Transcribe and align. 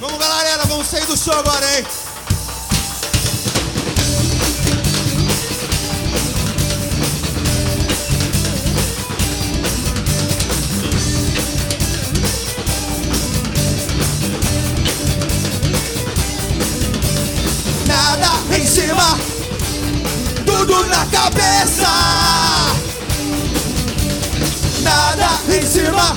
Vamos, 0.00 0.16
galera, 0.16 0.64
vamos 0.66 0.86
sair 0.86 1.04
do 1.06 1.16
show 1.16 1.34
agora, 1.34 1.66
hein? 1.76 1.84
Nada 17.88 18.56
em 18.56 18.64
cima, 18.64 19.18
tudo 20.46 20.86
na 20.86 21.06
cabeça. 21.06 21.88
Nada 24.82 25.28
em 25.52 25.66
cima, 25.66 26.16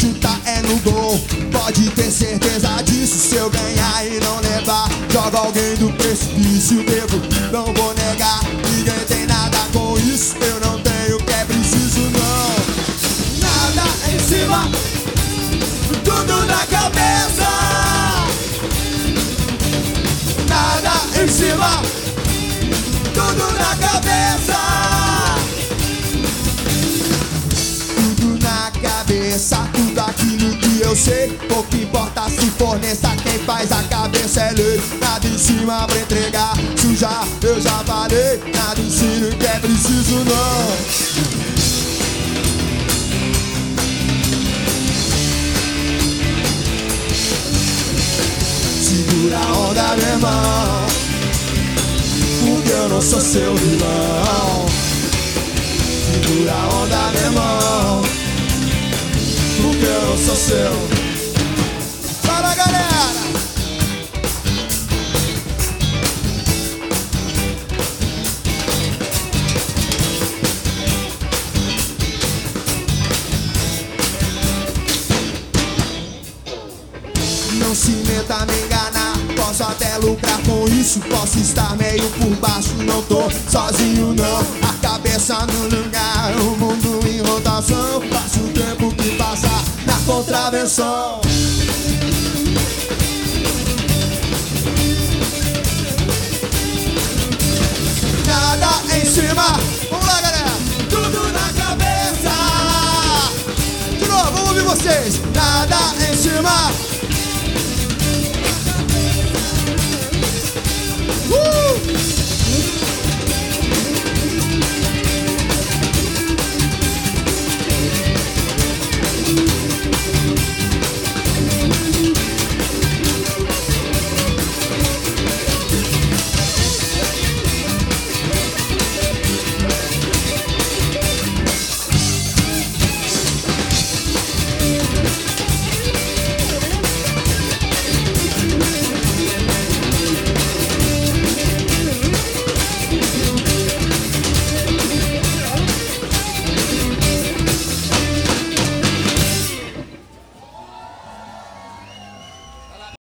Chutar 0.00 0.40
é 0.44 0.62
no 0.62 0.76
gol, 0.78 1.18
pode 1.50 1.90
ter 1.90 2.08
certeza 2.12 2.68
disso. 2.84 3.18
Se 3.18 3.34
eu 3.34 3.50
ganhar 3.50 4.06
e 4.06 4.20
não 4.20 4.38
levar, 4.38 4.88
joga 5.10 5.38
alguém 5.38 5.74
do 5.74 5.92
precipício. 5.94 6.84
Devo, 6.84 7.20
não 7.50 7.64
vou 7.74 7.92
negar. 7.94 8.40
Ninguém 8.44 9.04
tem 9.08 9.26
nada 9.26 9.58
com 9.72 9.98
isso. 9.98 10.36
Eu 10.40 10.60
não 10.60 10.80
tenho 10.80 11.16
o 11.16 11.24
que 11.24 11.32
é 11.32 11.44
preciso, 11.44 12.00
não. 12.10 12.48
Nada 13.40 13.88
em 14.14 14.18
cima, 14.20 14.70
tudo 16.04 16.46
na 16.46 16.64
cabeça. 16.66 17.48
Nada 20.48 20.92
em 21.20 21.28
cima, 21.28 21.82
tudo 23.14 23.52
na 23.58 23.76
cabeça. 23.88 24.67
Forneça, 32.58 33.08
quem 33.22 33.38
faz 33.44 33.70
a 33.72 33.82
cabeça 33.84 34.40
é 34.40 34.50
lei. 34.52 34.80
Nada 35.00 35.26
em 35.26 35.38
cima 35.38 35.86
pra 35.86 35.98
entregar, 35.98 36.54
sujar, 36.76 37.26
eu 37.42 37.60
já 37.60 37.82
falei. 37.84 38.40
Nada 38.54 38.80
ensino 38.80 39.30
que 39.36 39.46
é 39.46 39.58
preciso, 39.60 40.16
não. 40.24 41.38
Segura 48.82 49.38
a 49.38 49.58
onda, 49.58 49.96
meu 49.96 50.08
irmão. 50.08 50.86
Porque 52.40 52.72
eu 52.72 52.88
não 52.88 53.00
sou 53.00 53.20
seu 53.20 53.54
vilão. 53.54 54.66
Segura 56.04 56.52
a 56.52 56.74
onda, 56.74 57.10
meu 57.12 57.22
irmão. 57.22 58.02
Porque 59.62 59.84
eu 59.86 60.08
não 60.08 60.18
sou 60.18 60.36
seu. 60.36 60.72
Fala, 60.72 60.97
Não 77.68 77.74
se 77.74 77.90
meta 77.90 78.46
me 78.46 78.64
enganar, 78.64 79.12
posso 79.36 79.62
até 79.62 79.98
lucrar 79.98 80.40
com 80.44 80.66
isso. 80.68 81.00
Posso 81.00 81.38
estar 81.38 81.76
meio 81.76 82.08
por 82.12 82.34
baixo, 82.36 82.72
não 82.78 83.02
tô 83.02 83.28
sozinho 83.46 84.14
não. 84.14 84.40
A 84.66 84.72
cabeça 84.80 85.34
no 85.44 85.64
lugar, 85.64 86.34
o 86.40 86.56
mundo 86.56 87.06
em 87.06 87.20
rotação. 87.20 88.00
Passa 88.10 88.40
o 88.40 88.48
tempo 88.54 88.90
que 88.94 89.10
passa 89.16 89.50
na 89.84 89.92
contravenção. 90.06 91.20
Nada 98.26 98.96
em 98.96 99.04
cima, 99.04 99.60
vamos 99.90 100.06
lá 100.06 100.20
galera, 100.22 100.52
tudo 100.88 101.32
na 101.34 101.52
cabeça. 101.52 102.32
De 103.98 104.08
novo, 104.08 104.32
vamos 104.32 104.48
ouvir 104.48 104.62
vocês. 104.62 105.20
Nada 105.34 105.76
em 106.10 106.16
cima. 106.16 106.97